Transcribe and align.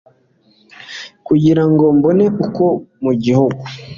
Kugira 1.27 1.63
ngo 1.71 1.85
mbone 1.97 2.25
nko 2.49 2.67
mu 3.03 3.11
gihu 3.23 3.47